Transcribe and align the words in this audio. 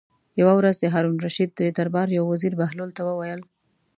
یوه 0.39 0.53
ورځ 0.59 0.75
د 0.79 0.85
هارون 0.93 1.15
الرشید 1.17 1.49
د 1.55 1.61
دربار 1.77 2.07
یو 2.17 2.23
وزیر 2.31 2.53
بهلول 2.61 2.89
ته 2.97 3.01
وویل. 3.09 3.41